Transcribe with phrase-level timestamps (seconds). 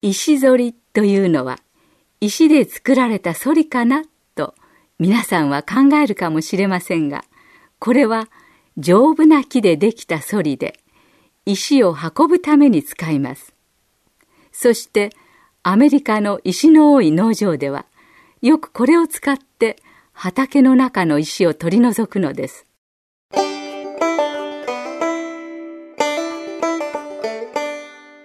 [0.00, 1.58] 石ぞりというのは
[2.20, 4.04] 石で作られた反りかな
[4.36, 4.54] と
[5.00, 7.24] 皆さんは考えるかもしれませんが
[7.80, 8.28] これは
[8.76, 10.78] 丈夫な木でできた反りで
[11.46, 13.54] 石を運ぶために使います。
[14.52, 15.10] そして
[15.62, 17.86] アメリカの石の多い農場では
[18.40, 19.76] よくこれを使って
[20.12, 22.66] 畑の中の石を取り除くのです。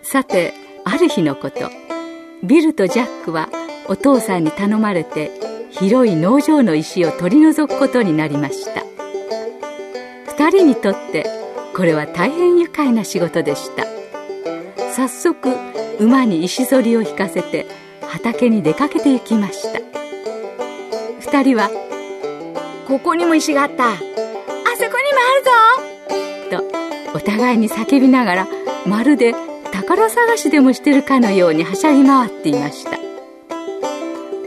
[0.03, 1.69] さてある日のこと。
[2.43, 3.49] ビルとジャックは
[3.87, 5.31] お父さんに頼まれて
[5.71, 8.83] 広い農場の石を取り除くことになりました。
[10.33, 11.25] 2人にとって
[11.75, 13.85] これは大変愉快な仕事でした。
[14.91, 15.49] 早速
[15.99, 17.65] 馬に石ぞりを引かせて
[18.07, 19.79] 畑に出かけて行きました。
[21.31, 21.69] 2人は
[22.87, 23.89] 「ここにも石があった。
[23.89, 25.19] あそこにも
[26.49, 26.63] あるぞ!」
[27.13, 28.47] とお互いに叫びながら
[28.85, 29.33] まるで
[29.95, 32.97] 宝探しでもしてるかのようにはしゃぎ回っていました。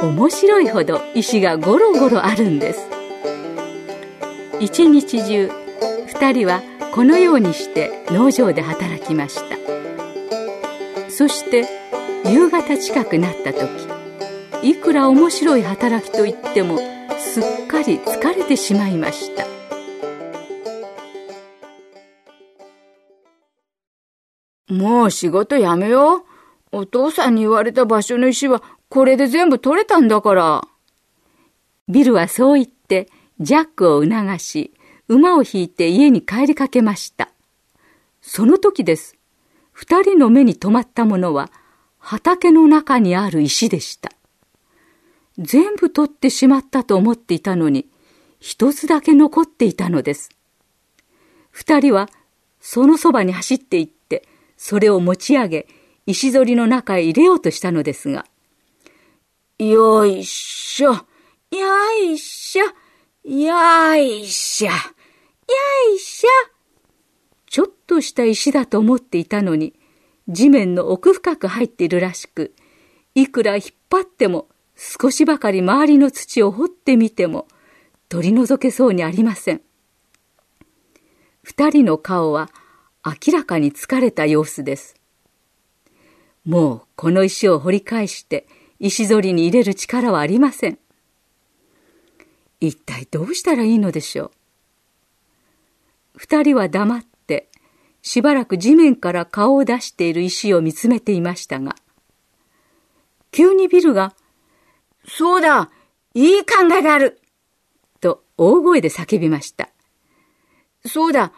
[0.05, 2.81] 面白いほど石がゴロゴロあるんです。
[4.59, 5.49] 一日中
[6.09, 9.57] 2人はこのようにして農場で働きました。
[11.11, 11.65] そして
[12.29, 13.71] 夕方近くなった時
[14.65, 16.79] いくら面白い働きといっても
[17.21, 19.56] すっかり疲れてしまいました。
[24.69, 26.23] もう仕事やめよう。
[26.73, 30.69] お父さんに言われた場所の石はこれで全部取れたんだから。
[31.89, 33.09] ビルはそう言って
[33.39, 34.73] ジャックを促し、
[35.09, 37.31] 馬を引いて家に帰りかけました。
[38.21, 39.17] その時です。
[39.73, 41.51] 二人の目に留まったものは
[41.99, 44.11] 畑の中にある石でした。
[45.39, 47.87] 全部取ってしまったと思っていたのに、
[48.41, 50.31] 一つだけ残っていたのです。
[51.51, 52.09] 二人は
[52.61, 55.69] そのそばに走って行って、それを持ち上げ、
[56.07, 58.27] 石ぞりの中へ入れようとしたのですが、
[59.59, 60.99] よいしょ、よ
[62.03, 62.67] いしょ、
[63.25, 64.75] よいしょ、よ
[65.95, 66.29] いしょ。
[67.49, 69.75] ちょっとした石だと思っていたのに、
[70.29, 72.55] 地面の奥深く入っているらしく、
[73.15, 77.49] いくら引っ張っても少しばかり周りの土を掘ってみても
[78.09, 79.63] 取り除けそうにありません。
[81.43, 82.51] 二人の顔は
[83.07, 84.97] 明らかに疲れた様子です。
[86.45, 88.49] もうこの石を掘り返して
[88.81, 90.79] 石ぞりに入れる力はありません。
[92.61, 94.31] 一体どうしたらいいのでしょう。
[96.17, 97.49] 二人は黙って
[98.03, 101.77] しばらく地面から顔を出している石を見つめていましたが、
[103.31, 104.15] 急にビルが、
[105.07, 105.71] そうだ
[106.15, 107.21] いい考えがある
[108.01, 109.69] と大声で叫びました。
[110.85, 111.33] そうだ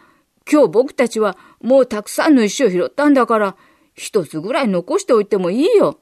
[0.51, 3.55] 今日僕たちはもうたくさんの石を拾ったんだから、
[3.95, 5.99] 一つぐらい残しておいてもいいよ。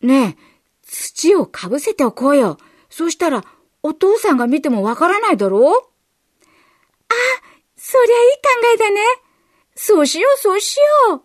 [0.00, 0.42] ねえ、
[0.82, 2.58] 土をかぶせておこうよ。
[2.90, 3.44] そしたら、
[3.82, 5.62] お父さんが見てもわからないだろう？
[5.70, 5.72] あ、
[7.76, 9.00] そりゃいい考えだね。
[9.74, 10.78] そうしよう、そうし
[11.08, 11.22] よう。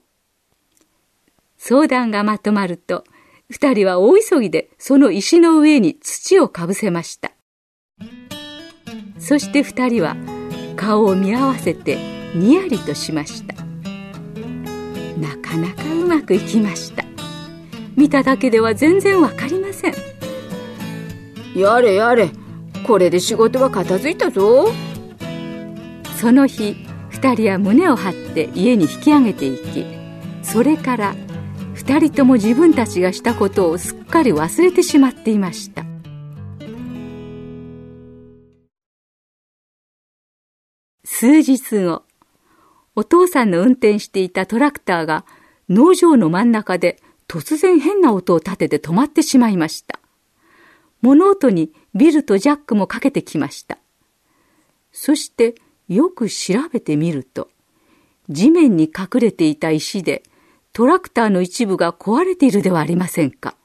[1.57, 3.03] 相談がまとまると、
[3.49, 7.31] 二人は大急ぎでその石の上に土をかぶせました。
[9.19, 10.15] そして二人は
[10.75, 11.97] 顔を見合わせて
[12.35, 13.58] にやりとしました
[15.19, 17.03] なかなかうまくいきました。
[17.95, 19.93] 見ただけでは全然わかりません。
[21.55, 22.29] やれやれ。
[22.87, 24.71] これで仕事は片付いたぞ。
[26.19, 26.75] その日
[27.09, 29.85] 二人は胸を張って家に引き上げていき
[30.41, 31.15] それから
[31.73, 35.85] 二人とも自分たちがしたことをすっかり忘れてしまっていました。
[41.05, 42.03] 数日後
[42.99, 45.23] お父さんの運転していたトラクターが
[45.69, 46.99] 農場の真ん中で
[47.29, 50.01] 突然変な音を立てて止まってしまいました。
[51.01, 53.77] 物音にビルとジャックもかけてきました。
[54.91, 55.55] そして
[55.87, 57.47] よく調べてみると、
[58.27, 60.23] 地面に隠れていた石で
[60.73, 63.55] トラクターの一部が壊れているではありませんか。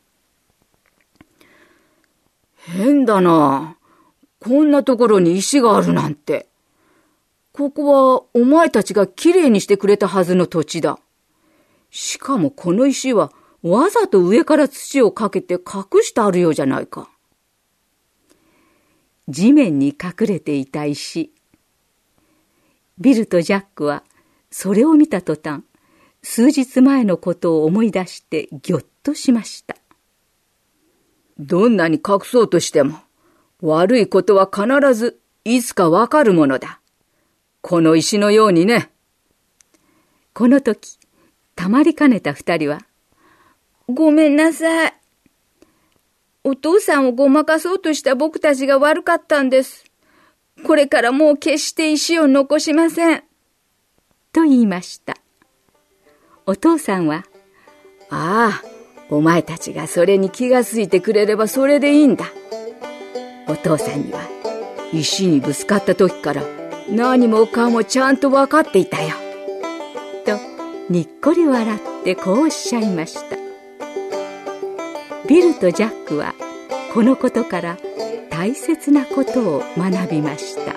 [2.56, 3.78] 変だな。
[4.38, 6.46] こんなところに石があるなんて。
[7.54, 10.98] ここはお前たちがきれいにしてくれたはずの土地だ。
[11.88, 13.30] しかもこの石は
[13.62, 17.08] わざと上から土をかけて隠してあるようじゃないか。
[19.28, 21.32] 地面に隠れていた石。
[22.98, 24.02] ビルとジャックは
[24.50, 25.62] それを見た途端、
[26.24, 29.76] 数日前のことを思い出してぎょっとしました。
[31.38, 32.98] どんなに隠そうとしても、
[33.60, 36.80] 悪いことは必ずいつかわかるものだ。
[37.66, 38.90] この石のようにね。
[40.34, 40.99] この時、
[41.56, 42.81] たまりかねた二人は、
[43.88, 44.94] ごめんなさい。
[46.44, 49.87] お父さんをごまかそうとした僕たちが悪かったんです。
[50.66, 53.25] これからもう決して石を残しません。
[54.31, 55.16] と言いました。
[56.44, 57.25] お父さんは、
[58.11, 58.62] ああ、
[59.08, 62.26] お前たちがそれに気がついてくれればそれでいいんだ。
[63.49, 64.20] お父さんには
[64.93, 66.43] 石にぶつかった時から
[66.88, 69.14] 何もかもちゃんと分かっていたよ。
[70.25, 70.38] と、
[70.90, 73.36] にっこり笑ってこうおっしゃいました。
[75.26, 76.34] ビルとジャックは
[76.92, 77.78] このことから
[78.31, 80.75] 大切なことを学びました。